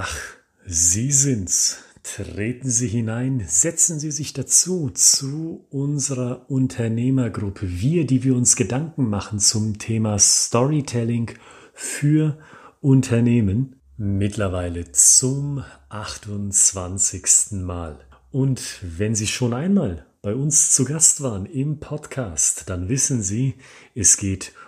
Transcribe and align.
Ach, 0.00 0.16
Sie 0.64 1.10
sind's. 1.10 1.78
Treten 2.04 2.70
Sie 2.70 2.86
hinein, 2.86 3.42
setzen 3.48 3.98
Sie 3.98 4.12
sich 4.12 4.32
dazu 4.32 4.90
zu 4.90 5.66
unserer 5.70 6.48
Unternehmergruppe. 6.48 7.68
Wir, 7.68 8.06
die 8.06 8.22
wir 8.22 8.36
uns 8.36 8.54
Gedanken 8.54 9.10
machen 9.10 9.40
zum 9.40 9.78
Thema 9.78 10.16
Storytelling 10.20 11.32
für 11.74 12.38
Unternehmen. 12.80 13.80
Mittlerweile 13.96 14.92
zum 14.92 15.64
28. 15.88 17.58
Mal. 17.64 17.98
Und 18.30 18.78
wenn 18.82 19.16
Sie 19.16 19.26
schon 19.26 19.52
einmal 19.52 20.06
bei 20.22 20.32
uns 20.32 20.70
zu 20.70 20.84
Gast 20.84 21.24
waren 21.24 21.44
im 21.44 21.80
Podcast, 21.80 22.70
dann 22.70 22.88
wissen 22.88 23.20
Sie, 23.20 23.56
es 23.96 24.16
geht 24.16 24.52
um 24.52 24.67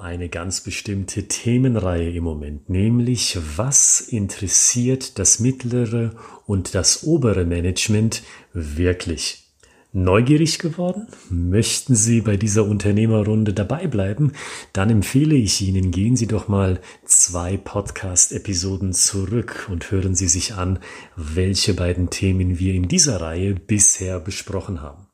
eine 0.00 0.30
ganz 0.30 0.62
bestimmte 0.62 1.28
Themenreihe 1.28 2.10
im 2.12 2.24
Moment, 2.24 2.70
nämlich 2.70 3.36
was 3.56 4.00
interessiert 4.00 5.18
das 5.18 5.38
mittlere 5.38 6.12
und 6.46 6.74
das 6.74 7.04
obere 7.04 7.44
Management 7.44 8.22
wirklich? 8.54 9.44
Neugierig 9.92 10.60
geworden? 10.60 11.08
Möchten 11.28 11.94
Sie 11.94 12.22
bei 12.22 12.36
dieser 12.36 12.64
Unternehmerrunde 12.64 13.52
dabei 13.52 13.86
bleiben? 13.86 14.32
Dann 14.72 14.88
empfehle 14.88 15.34
ich 15.34 15.60
Ihnen, 15.60 15.90
gehen 15.90 16.16
Sie 16.16 16.28
doch 16.28 16.48
mal 16.48 16.80
zwei 17.04 17.56
Podcast-Episoden 17.56 18.94
zurück 18.94 19.68
und 19.70 19.90
hören 19.90 20.14
Sie 20.14 20.28
sich 20.28 20.54
an, 20.54 20.78
welche 21.16 21.74
beiden 21.74 22.08
Themen 22.08 22.58
wir 22.58 22.72
in 22.72 22.88
dieser 22.88 23.20
Reihe 23.20 23.54
bisher 23.54 24.20
besprochen 24.20 24.80
haben. 24.80 25.09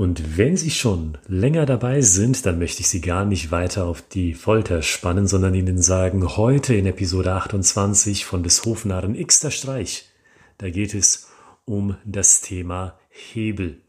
Und 0.00 0.38
wenn 0.38 0.56
Sie 0.56 0.70
schon 0.70 1.18
länger 1.28 1.66
dabei 1.66 2.00
sind, 2.00 2.46
dann 2.46 2.58
möchte 2.58 2.80
ich 2.80 2.88
Sie 2.88 3.02
gar 3.02 3.26
nicht 3.26 3.50
weiter 3.50 3.84
auf 3.84 4.00
die 4.00 4.32
Folter 4.32 4.80
spannen, 4.80 5.26
sondern 5.26 5.54
Ihnen 5.54 5.76
sagen, 5.76 6.38
heute 6.38 6.74
in 6.74 6.86
Episode 6.86 7.34
28 7.34 8.24
von 8.24 8.42
des 8.42 8.64
Hofnarren 8.64 9.14
Xter 9.14 9.50
Streich, 9.50 10.08
da 10.56 10.70
geht 10.70 10.94
es 10.94 11.28
um 11.66 11.98
das 12.06 12.40
Thema 12.40 12.98
Hebel. 13.10 13.82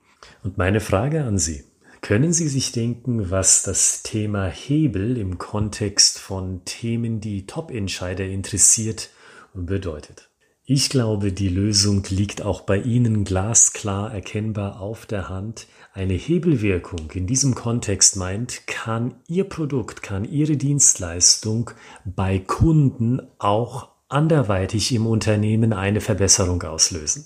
Und 0.43 0.57
meine 0.57 0.81
Frage 0.81 1.23
an 1.23 1.37
Sie, 1.37 1.63
können 2.01 2.33
Sie 2.33 2.49
sich 2.49 2.73
denken, 2.73 3.31
was 3.31 3.63
das 3.63 4.03
Thema 4.03 4.47
Hebel 4.47 5.17
im 5.17 5.37
Kontext 5.37 6.19
von 6.19 6.65
Themen, 6.65 7.21
die 7.21 7.45
Top-Entscheider 7.45 8.25
interessiert, 8.25 9.11
bedeutet? 9.53 10.30
Ich 10.73 10.87
glaube, 10.87 11.33
die 11.33 11.49
Lösung 11.49 12.01
liegt 12.07 12.43
auch 12.43 12.61
bei 12.61 12.77
Ihnen 12.77 13.25
glasklar 13.25 14.13
erkennbar 14.13 14.79
auf 14.79 15.05
der 15.05 15.27
Hand. 15.27 15.67
Eine 15.93 16.13
Hebelwirkung 16.13 17.11
in 17.13 17.27
diesem 17.27 17.55
Kontext 17.55 18.15
meint, 18.15 18.67
kann 18.67 19.15
Ihr 19.27 19.43
Produkt, 19.43 20.01
kann 20.01 20.23
Ihre 20.23 20.55
Dienstleistung 20.55 21.71
bei 22.05 22.39
Kunden 22.39 23.19
auch 23.37 23.89
anderweitig 24.07 24.93
im 24.95 25.07
Unternehmen 25.07 25.73
eine 25.73 25.99
Verbesserung 25.99 26.63
auslösen. 26.63 27.25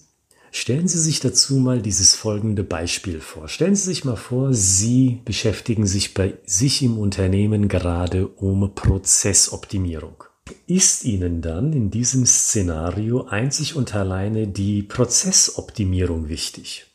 Stellen 0.49 0.87
Sie 0.87 0.99
sich 0.99 1.19
dazu 1.19 1.57
mal 1.57 1.83
dieses 1.83 2.15
folgende 2.15 2.63
Beispiel 2.63 3.21
vor. 3.21 3.47
Stellen 3.47 3.75
Sie 3.75 3.85
sich 3.85 4.05
mal 4.05 4.15
vor, 4.15 4.55
Sie 4.55 5.21
beschäftigen 5.23 5.85
sich 5.85 6.15
bei 6.15 6.33
sich 6.47 6.81
im 6.81 6.97
Unternehmen 6.97 7.67
gerade 7.67 8.27
um 8.27 8.73
Prozessoptimierung 8.73 10.23
ist 10.67 11.05
Ihnen 11.05 11.41
dann 11.41 11.73
in 11.73 11.91
diesem 11.91 12.25
Szenario 12.25 13.25
einzig 13.25 13.75
und 13.75 13.93
alleine 13.95 14.47
die 14.47 14.83
Prozessoptimierung 14.83 16.29
wichtig? 16.29 16.87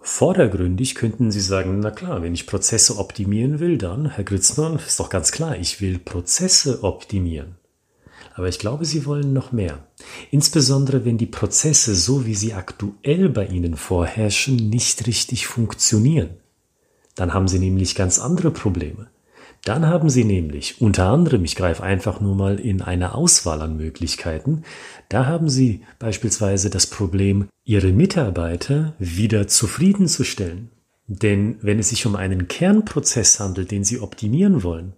Vordergründig 0.00 0.94
könnten 0.94 1.30
Sie 1.30 1.40
sagen, 1.40 1.80
na 1.80 1.90
klar, 1.90 2.22
wenn 2.22 2.34
ich 2.34 2.46
Prozesse 2.46 2.96
optimieren 2.98 3.58
will, 3.58 3.76
dann, 3.76 4.10
Herr 4.10 4.24
Gritzmann, 4.24 4.76
ist 4.76 5.00
doch 5.00 5.10
ganz 5.10 5.32
klar, 5.32 5.56
ich 5.58 5.80
will 5.80 5.98
Prozesse 5.98 6.84
optimieren. 6.84 7.56
Aber 8.34 8.48
ich 8.48 8.58
glaube, 8.58 8.84
Sie 8.84 9.04
wollen 9.06 9.32
noch 9.32 9.50
mehr. 9.50 9.86
Insbesondere 10.30 11.04
wenn 11.04 11.18
die 11.18 11.26
Prozesse, 11.26 11.96
so 11.96 12.26
wie 12.26 12.34
sie 12.34 12.52
aktuell 12.52 13.30
bei 13.30 13.46
Ihnen 13.46 13.76
vorherrschen, 13.76 14.56
nicht 14.56 15.06
richtig 15.06 15.46
funktionieren. 15.46 16.36
Dann 17.14 17.32
haben 17.32 17.48
Sie 17.48 17.58
nämlich 17.58 17.94
ganz 17.94 18.18
andere 18.18 18.50
Probleme. 18.50 19.08
Dann 19.66 19.86
haben 19.86 20.08
Sie 20.08 20.22
nämlich 20.22 20.80
unter 20.80 21.06
anderem, 21.06 21.44
ich 21.44 21.56
greife 21.56 21.82
einfach 21.82 22.20
nur 22.20 22.36
mal 22.36 22.60
in 22.60 22.82
eine 22.82 23.16
Auswahl 23.16 23.60
an 23.62 23.76
Möglichkeiten, 23.76 24.62
da 25.08 25.26
haben 25.26 25.48
Sie 25.48 25.80
beispielsweise 25.98 26.70
das 26.70 26.86
Problem, 26.86 27.48
Ihre 27.64 27.90
Mitarbeiter 27.90 28.94
wieder 29.00 29.48
zufriedenzustellen. 29.48 30.70
Denn 31.08 31.56
wenn 31.62 31.80
es 31.80 31.88
sich 31.88 32.06
um 32.06 32.14
einen 32.14 32.46
Kernprozess 32.46 33.40
handelt, 33.40 33.72
den 33.72 33.82
Sie 33.82 33.98
optimieren 33.98 34.62
wollen, 34.62 34.92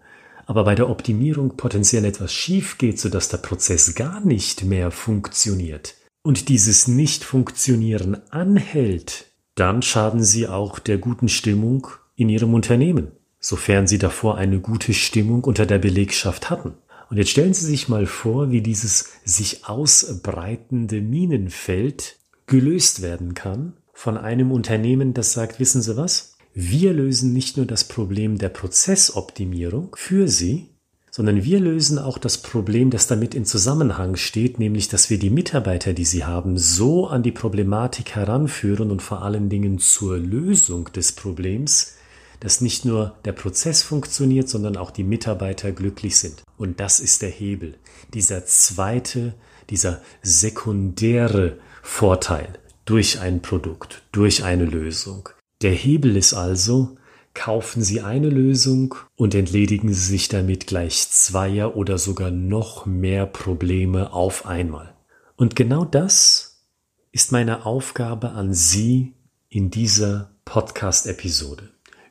aber 0.44 0.64
bei 0.64 0.74
der 0.74 0.90
Optimierung 0.90 1.56
potenziell 1.56 2.04
etwas 2.04 2.34
schief 2.34 2.76
geht, 2.76 3.00
sodass 3.00 3.30
der 3.30 3.38
Prozess 3.38 3.94
gar 3.94 4.20
nicht 4.20 4.64
mehr 4.64 4.90
funktioniert 4.90 5.94
und 6.22 6.50
dieses 6.50 6.88
Nicht-Funktionieren 6.88 8.18
anhält, 8.28 9.28
dann 9.54 9.80
schaden 9.80 10.22
Sie 10.22 10.46
auch 10.46 10.78
der 10.78 10.98
guten 10.98 11.30
Stimmung 11.30 11.86
in 12.16 12.28
Ihrem 12.28 12.52
Unternehmen 12.52 13.12
sofern 13.40 13.86
Sie 13.86 13.98
davor 13.98 14.36
eine 14.36 14.60
gute 14.60 14.94
Stimmung 14.94 15.44
unter 15.44 15.66
der 15.66 15.78
Belegschaft 15.78 16.50
hatten. 16.50 16.74
Und 17.10 17.16
jetzt 17.16 17.30
stellen 17.30 17.54
Sie 17.54 17.66
sich 17.66 17.88
mal 17.88 18.06
vor, 18.06 18.50
wie 18.50 18.60
dieses 18.60 19.10
sich 19.24 19.66
ausbreitende 19.66 21.00
Minenfeld 21.00 22.16
gelöst 22.46 23.02
werden 23.02 23.34
kann 23.34 23.74
von 23.92 24.16
einem 24.16 24.52
Unternehmen, 24.52 25.14
das 25.14 25.32
sagt, 25.32 25.58
wissen 25.58 25.82
Sie 25.82 25.96
was? 25.96 26.36
Wir 26.54 26.92
lösen 26.92 27.32
nicht 27.32 27.56
nur 27.56 27.66
das 27.66 27.84
Problem 27.84 28.38
der 28.38 28.48
Prozessoptimierung 28.48 29.94
für 29.96 30.28
Sie, 30.28 30.70
sondern 31.10 31.42
wir 31.42 31.60
lösen 31.60 31.98
auch 31.98 32.18
das 32.18 32.38
Problem, 32.38 32.90
das 32.90 33.06
damit 33.06 33.34
in 33.34 33.44
Zusammenhang 33.44 34.16
steht, 34.16 34.58
nämlich 34.58 34.88
dass 34.88 35.10
wir 35.10 35.18
die 35.18 35.30
Mitarbeiter, 35.30 35.92
die 35.92 36.04
Sie 36.04 36.24
haben, 36.24 36.58
so 36.58 37.08
an 37.08 37.22
die 37.22 37.32
Problematik 37.32 38.14
heranführen 38.14 38.90
und 38.90 39.02
vor 39.02 39.22
allen 39.22 39.48
Dingen 39.48 39.78
zur 39.78 40.16
Lösung 40.16 40.92
des 40.92 41.12
Problems, 41.12 41.94
dass 42.40 42.60
nicht 42.60 42.84
nur 42.84 43.16
der 43.24 43.32
Prozess 43.32 43.82
funktioniert, 43.82 44.48
sondern 44.48 44.76
auch 44.76 44.90
die 44.90 45.04
Mitarbeiter 45.04 45.72
glücklich 45.72 46.18
sind. 46.18 46.42
Und 46.56 46.80
das 46.80 47.00
ist 47.00 47.22
der 47.22 47.30
Hebel. 47.30 47.74
Dieser 48.14 48.46
zweite, 48.46 49.34
dieser 49.70 50.00
sekundäre 50.22 51.58
Vorteil 51.82 52.58
durch 52.84 53.20
ein 53.20 53.42
Produkt, 53.42 54.02
durch 54.12 54.44
eine 54.44 54.64
Lösung. 54.64 55.28
Der 55.62 55.72
Hebel 55.72 56.16
ist 56.16 56.34
also, 56.34 56.96
kaufen 57.34 57.82
Sie 57.82 58.00
eine 58.00 58.28
Lösung 58.28 58.94
und 59.16 59.34
entledigen 59.34 59.92
Sie 59.92 60.06
sich 60.10 60.28
damit 60.28 60.66
gleich 60.66 61.08
zweier 61.10 61.76
oder 61.76 61.98
sogar 61.98 62.30
noch 62.30 62.86
mehr 62.86 63.26
Probleme 63.26 64.12
auf 64.12 64.46
einmal. 64.46 64.94
Und 65.36 65.54
genau 65.54 65.84
das 65.84 66.64
ist 67.12 67.30
meine 67.30 67.64
Aufgabe 67.66 68.30
an 68.30 68.54
Sie 68.54 69.14
in 69.48 69.70
dieser 69.70 70.30
Podcast-Episode. 70.44 71.70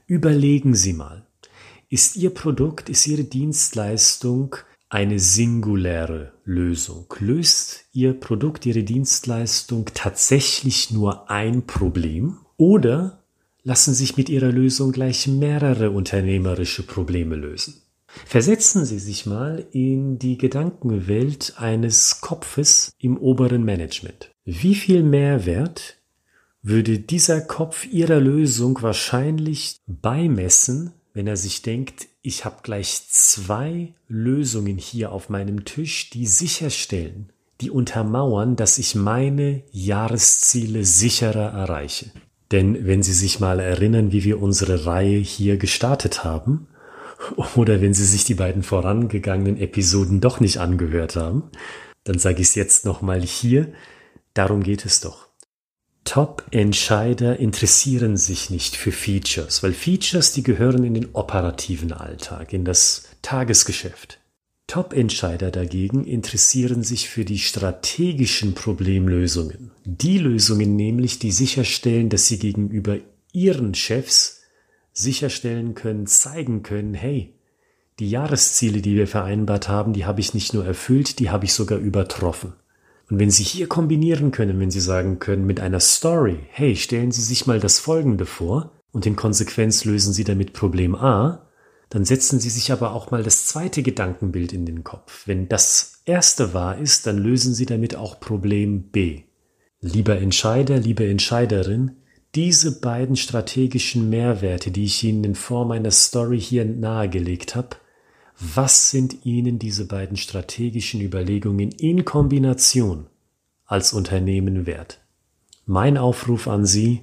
Überlegen 0.09 0.73
Sie 0.73 0.93
mal, 0.93 1.27
ist 1.89 2.15
Ihr 2.15 2.29
Produkt, 2.29 2.87
ist 2.87 3.05
Ihre 3.07 3.25
Dienstleistung 3.25 4.55
eine 4.87 5.19
singuläre 5.19 6.31
Lösung? 6.45 7.13
Löst 7.19 7.83
Ihr 7.91 8.13
Produkt, 8.13 8.65
Ihre 8.65 8.83
Dienstleistung 8.83 9.89
tatsächlich 9.93 10.91
nur 10.91 11.29
ein 11.29 11.67
Problem? 11.67 12.37
Oder 12.55 13.21
lassen 13.63 13.93
sich 13.93 14.15
mit 14.15 14.29
Ihrer 14.29 14.49
Lösung 14.49 14.93
gleich 14.93 15.27
mehrere 15.27 15.91
unternehmerische 15.91 16.83
Probleme 16.83 17.35
lösen? 17.35 17.81
Versetzen 18.07 18.85
Sie 18.85 18.99
sich 18.99 19.25
mal 19.25 19.67
in 19.71 20.19
die 20.19 20.37
Gedankenwelt 20.37 21.55
eines 21.57 22.21
Kopfes 22.21 22.93
im 22.97 23.17
oberen 23.17 23.65
Management. 23.65 24.31
Wie 24.45 24.75
viel 24.75 25.03
Mehrwert 25.03 25.96
würde 26.67 26.99
dieser 26.99 27.39
Kopf 27.39 27.85
ihrer 27.85 28.19
Lösung 28.19 28.81
wahrscheinlich 28.81 29.79
beimessen, 29.87 30.91
wenn 31.13 31.25
er 31.25 31.37
sich 31.37 31.61
denkt, 31.61 32.07
ich 32.21 32.43
habe 32.43 32.57
gleich 32.61 33.03
zwei 33.07 33.93
Lösungen 34.09 34.77
hier 34.77 35.11
auf 35.13 35.29
meinem 35.29 35.63
Tisch, 35.63 36.09
die 36.09 36.27
sicherstellen, 36.27 37.31
die 37.61 37.71
untermauern, 37.71 38.55
dass 38.57 38.77
ich 38.79 38.95
meine 38.95 39.63
Jahresziele 39.71 40.83
sicherer 40.83 41.53
erreiche. 41.53 42.11
Denn 42.51 42.85
wenn 42.85 43.01
Sie 43.01 43.13
sich 43.13 43.39
mal 43.39 43.59
erinnern, 43.59 44.11
wie 44.11 44.23
wir 44.23 44.41
unsere 44.41 44.85
Reihe 44.85 45.17
hier 45.17 45.57
gestartet 45.57 46.23
haben, 46.23 46.67
oder 47.55 47.81
wenn 47.81 47.93
Sie 47.93 48.05
sich 48.05 48.25
die 48.25 48.35
beiden 48.35 48.61
vorangegangenen 48.61 49.57
Episoden 49.57 50.21
doch 50.21 50.39
nicht 50.39 50.59
angehört 50.59 51.15
haben, 51.15 51.43
dann 52.03 52.19
sage 52.19 52.41
ich 52.41 52.49
es 52.49 52.55
jetzt 52.55 52.85
nochmal 52.85 53.21
hier, 53.21 53.73
darum 54.33 54.63
geht 54.63 54.85
es 54.85 54.99
doch. 54.99 55.26
Top-Entscheider 56.07 57.37
interessieren 57.37 58.15
sich 58.15 58.49
nicht 58.49 58.77
für 58.77 58.93
Features, 58.93 59.61
weil 59.61 59.73
Features, 59.73 60.31
die 60.31 60.41
gehören 60.41 60.85
in 60.85 60.93
den 60.93 61.09
operativen 61.11 61.91
Alltag, 61.91 62.53
in 62.53 62.63
das 62.63 63.09
Tagesgeschäft. 63.21 64.17
Top-Entscheider 64.67 65.51
dagegen 65.51 66.05
interessieren 66.05 66.81
sich 66.81 67.09
für 67.09 67.25
die 67.25 67.39
strategischen 67.39 68.53
Problemlösungen. 68.53 69.71
Die 69.83 70.17
Lösungen 70.17 70.77
nämlich, 70.77 71.19
die 71.19 71.31
sicherstellen, 71.31 72.07
dass 72.07 72.27
sie 72.27 72.39
gegenüber 72.39 72.99
ihren 73.33 73.75
Chefs 73.75 74.43
sicherstellen 74.93 75.75
können, 75.75 76.07
zeigen 76.07 76.63
können, 76.63 76.93
hey, 76.93 77.33
die 77.99 78.09
Jahresziele, 78.09 78.81
die 78.81 78.95
wir 78.95 79.07
vereinbart 79.07 79.67
haben, 79.67 79.91
die 79.91 80.05
habe 80.05 80.21
ich 80.21 80.33
nicht 80.33 80.53
nur 80.53 80.65
erfüllt, 80.65 81.19
die 81.19 81.31
habe 81.31 81.43
ich 81.43 81.51
sogar 81.51 81.79
übertroffen. 81.79 82.53
Und 83.09 83.19
wenn 83.19 83.31
Sie 83.31 83.43
hier 83.43 83.67
kombinieren 83.67 84.31
können, 84.31 84.59
wenn 84.59 84.71
Sie 84.71 84.81
sagen 84.81 85.19
können 85.19 85.45
mit 85.45 85.59
einer 85.59 85.79
Story, 85.79 86.39
hey, 86.49 86.75
stellen 86.75 87.11
Sie 87.11 87.21
sich 87.21 87.47
mal 87.47 87.59
das 87.59 87.79
Folgende 87.79 88.25
vor 88.25 88.71
und 88.91 89.05
in 89.05 89.15
Konsequenz 89.15 89.85
lösen 89.85 90.13
Sie 90.13 90.23
damit 90.23 90.53
Problem 90.53 90.95
A, 90.95 91.47
dann 91.89 92.03
setzen 92.03 92.39
Sie 92.39 92.49
sich 92.49 92.71
aber 92.71 92.93
auch 92.93 93.11
mal 93.11 93.23
das 93.23 93.45
zweite 93.45 93.81
Gedankenbild 93.81 94.51
in 94.51 94.65
den 94.65 94.83
Kopf. 94.83 95.25
Wenn 95.25 95.47
das 95.47 96.01
erste 96.03 96.53
wahr 96.53 96.77
ist, 96.77 97.07
dann 97.07 97.17
lösen 97.17 97.53
Sie 97.53 97.65
damit 97.65 97.95
auch 97.95 98.19
Problem 98.19 98.89
B. 98.89 99.23
Lieber 99.79 100.17
Entscheider, 100.17 100.79
liebe 100.79 101.07
Entscheiderin, 101.07 101.91
diese 102.35 102.81
beiden 102.81 103.15
strategischen 103.15 104.09
Mehrwerte, 104.09 104.71
die 104.71 104.83
ich 104.83 105.01
Ihnen 105.03 105.23
in 105.23 105.35
Form 105.35 105.71
einer 105.71 105.91
Story 105.91 106.41
hier 106.41 106.65
nahegelegt 106.65 107.55
habe, 107.55 107.77
was 108.39 108.91
sind 108.91 109.25
Ihnen 109.25 109.57
diese 109.57 109.85
beiden 109.85 110.15
strategischen 110.15 111.01
Überlegungen 111.01 111.71
in 111.71 112.05
Kombination 112.05 113.07
als 113.65 113.93
Unternehmen 113.93 114.65
wert? 114.65 114.99
Mein 115.65 115.97
Aufruf 115.97 116.47
an 116.47 116.65
Sie, 116.65 117.01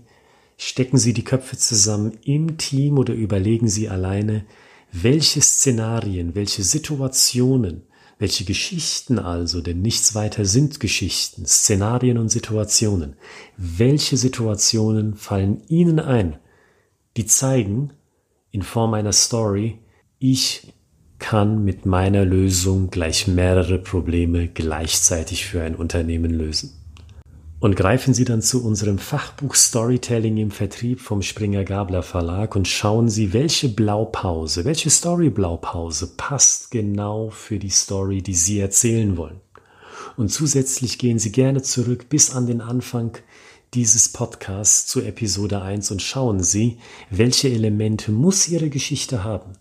stecken 0.57 0.97
Sie 0.97 1.13
die 1.13 1.25
Köpfe 1.25 1.57
zusammen 1.57 2.19
im 2.25 2.57
Team 2.57 2.99
oder 2.99 3.15
überlegen 3.15 3.69
Sie 3.69 3.89
alleine, 3.89 4.47
welche 4.93 5.41
Szenarien, 5.41 6.37
welche 6.37 6.63
Situationen, 6.63 7.83
welche 8.19 8.45
Geschichten 8.45 9.19
also, 9.19 9.61
denn 9.61 9.83
nichts 9.83 10.15
weiter 10.15 10.45
sind 10.45 10.79
Geschichten, 10.79 11.47
Szenarien 11.47 12.17
und 12.17 12.29
Situationen, 12.29 13.17
welche 13.57 14.17
Situationen 14.17 15.17
fallen 15.17 15.63
Ihnen 15.67 15.99
ein, 15.99 16.39
die 17.17 17.27
zeigen, 17.27 17.93
in 18.53 18.63
Form 18.63 18.95
einer 18.95 19.13
Story, 19.13 19.81
ich 20.21 20.73
kann 21.25 21.65
mit 21.65 21.87
meiner 21.87 22.23
Lösung 22.27 22.91
gleich 22.91 23.27
mehrere 23.29 23.79
Probleme 23.79 24.47
gleichzeitig 24.47 25.47
für 25.47 25.63
ein 25.63 25.75
Unternehmen 25.75 26.31
lösen. 26.31 26.75
Und 27.61 27.77
greifen 27.77 28.13
Sie 28.13 28.27
dann 28.27 28.43
zu 28.43 28.63
unserem 28.63 28.99
Fachbuch 28.99 29.55
Storytelling 29.55 30.37
im 30.37 30.51
Vertrieb 30.51 31.01
vom 31.01 31.23
Springer 31.23 31.65
Gabler 31.65 32.03
Verlag 32.03 32.55
und 32.55 32.69
schauen 32.69 33.09
Sie, 33.09 33.33
welche 33.33 33.71
Blaupause, 33.71 34.67
welche 34.67 34.91
Story 34.91 35.31
Blaupause 35.31 36.09
passt 36.15 36.71
genau 36.71 37.31
für 37.31 37.59
die 37.59 37.71
Story, 37.71 38.21
die 38.21 38.35
Sie 38.35 38.59
erzählen 38.59 39.17
wollen. 39.17 39.41
Und 40.19 40.29
zusätzlich 40.29 40.99
gehen 40.99 41.19
Sie 41.19 41.33
gerne 41.33 41.63
zurück 41.63 42.11
bis 42.11 42.35
an 42.35 42.47
den 42.47 42.61
Anfang 42.61 43.17
dieses 43.73 44.11
Podcasts 44.11 44.87
zu 44.89 45.01
Episode 45.01 45.63
1 45.63 45.91
und 45.91 46.03
schauen 46.03 46.43
Sie, 46.43 46.77
welche 47.09 47.49
Elemente 47.49 48.13
muss 48.13 48.47
Ihre 48.47 48.69
Geschichte 48.69 49.25
haben, 49.25 49.53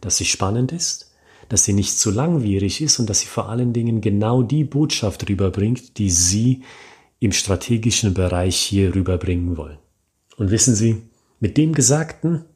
dass 0.00 0.16
sie 0.16 0.24
spannend 0.24 0.72
ist, 0.72 1.11
dass 1.52 1.66
sie 1.66 1.74
nicht 1.74 1.98
zu 1.98 2.10
langwierig 2.10 2.80
ist 2.80 2.98
und 2.98 3.10
dass 3.10 3.20
sie 3.20 3.26
vor 3.26 3.50
allen 3.50 3.74
Dingen 3.74 4.00
genau 4.00 4.42
die 4.42 4.64
Botschaft 4.64 5.28
rüberbringt, 5.28 5.98
die 5.98 6.08
Sie 6.08 6.62
im 7.20 7.32
strategischen 7.32 8.14
Bereich 8.14 8.56
hier 8.56 8.94
rüberbringen 8.94 9.58
wollen. 9.58 9.76
Und 10.38 10.50
wissen 10.50 10.74
Sie, 10.74 11.02
mit 11.40 11.58
dem 11.58 11.74
Gesagten, 11.74 12.46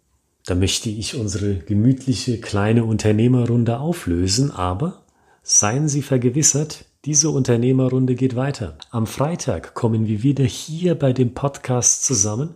da 0.47 0.55
möchte 0.55 0.89
ich 0.89 1.15
unsere 1.15 1.57
gemütliche 1.57 2.41
kleine 2.41 2.87
Unternehmerrunde 2.87 3.81
auflösen, 3.81 4.51
aber 4.51 5.05
seien 5.43 5.89
Sie 5.89 6.01
vergewissert, 6.01 6.87
diese 7.05 7.29
Unternehmerrunde 7.29 8.15
geht 8.15 8.35
weiter. 8.35 8.79
Am 8.91 9.07
Freitag 9.07 9.75
kommen 9.75 10.07
wir 10.07 10.23
wieder 10.23 10.45
hier 10.45 10.95
bei 10.95 11.13
dem 11.13 11.35
Podcast 11.35 12.07
zusammen. 12.07 12.55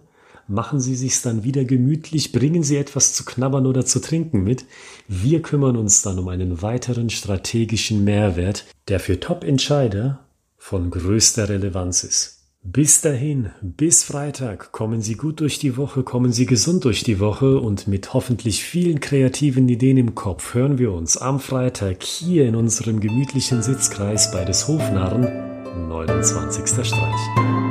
Machen 0.50 0.81
Sie 0.81 0.97
sich's 0.97 1.23
dann 1.23 1.44
wieder 1.44 1.64
gemütlich, 1.64 2.32
bringen 2.32 2.64
Sie 2.64 2.76
etwas 2.76 3.12
zu 3.14 3.25
knabbern 3.25 3.67
oder 3.67 3.87
zu 3.87 4.00
trinken 4.00 4.43
mit. 4.43 4.64
Wir 5.06 5.43
kümmern 5.43 5.76
uns 5.76 6.02
dann 6.02 6.19
um 6.19 6.26
einen 6.26 6.61
weiteren 6.61 7.08
strategischen 7.08 8.02
Mehrwert, 8.02 8.67
der 8.88 8.99
für 8.99 9.20
Top-Entscheider 9.20 10.19
von 10.58 10.91
größter 10.91 11.49
Relevanz 11.49 12.02
ist. 12.02 12.41
Bis 12.64 13.00
dahin, 13.00 13.50
bis 13.62 14.02
Freitag, 14.02 14.73
kommen 14.73 15.02
Sie 15.02 15.14
gut 15.14 15.38
durch 15.38 15.61
die 15.61 15.76
Woche, 15.76 16.02
kommen 16.02 16.32
Sie 16.32 16.47
gesund 16.47 16.85
durch 16.85 17.05
die 17.05 17.20
Woche 17.20 17.61
und 17.61 17.87
mit 17.87 18.12
hoffentlich 18.12 18.64
vielen 18.64 18.99
kreativen 18.99 19.69
Ideen 19.69 19.99
im 19.99 20.17
Kopf 20.17 20.55
hören 20.55 20.79
wir 20.79 20.91
uns 20.91 21.17
am 21.17 21.38
Freitag 21.38 22.02
hier 22.02 22.49
in 22.49 22.56
unserem 22.56 22.99
gemütlichen 22.99 23.62
Sitzkreis 23.62 24.32
bei 24.32 24.44
des 24.44 24.67
Hofnarren 24.67 25.29
29. 25.88 26.67
Streich. 26.85 27.69